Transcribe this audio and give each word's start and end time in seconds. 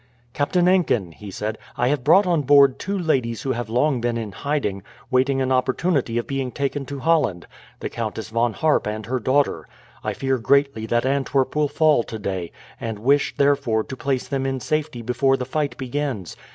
"Captain 0.33 0.65
Enkin," 0.67 1.11
he 1.13 1.29
said, 1.29 1.59
"I 1.77 1.89
have 1.89 2.03
brought 2.03 2.25
on 2.25 2.41
board 2.41 2.79
two 2.79 2.97
ladies 2.97 3.43
who 3.43 3.51
have 3.51 3.69
long 3.69 4.01
been 4.01 4.17
in 4.17 4.31
hiding, 4.31 4.81
waiting 5.11 5.41
an 5.43 5.51
opportunity 5.51 6.17
of 6.17 6.25
being 6.25 6.51
taken 6.51 6.87
to 6.87 7.01
Holland 7.01 7.45
the 7.81 7.87
Countess 7.87 8.29
Von 8.29 8.53
Harp 8.53 8.87
and 8.87 9.05
her 9.05 9.19
daughter. 9.19 9.67
I 10.03 10.13
fear 10.15 10.39
greatly 10.39 10.87
that 10.87 11.05
Antwerp 11.05 11.55
will 11.55 11.67
fall 11.67 12.01
today, 12.01 12.51
and 12.79 12.97
wish, 12.97 13.35
therefore, 13.37 13.83
to 13.83 13.95
place 13.95 14.27
them 14.27 14.47
in 14.47 14.59
safety 14.59 15.03
before 15.03 15.37
the 15.37 15.45
fight 15.45 15.77
begins. 15.77 16.35